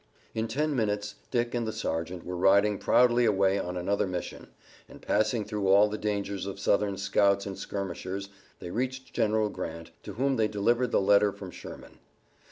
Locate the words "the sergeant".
1.67-2.25